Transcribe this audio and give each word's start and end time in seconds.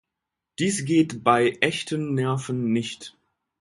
Dies 0.57 0.85
geht 0.85 1.23
bei 1.23 1.51
„echten“ 1.59 2.15
Nerven 2.15 2.71
nicht. 2.73 3.15